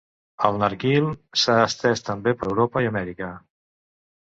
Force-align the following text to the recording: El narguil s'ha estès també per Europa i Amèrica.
El 0.47 0.55
narguil 0.61 1.05
s'ha 1.43 1.59
estès 1.67 2.03
també 2.09 2.35
per 2.41 2.51
Europa 2.55 2.85
i 2.87 2.91
Amèrica. 2.95 3.31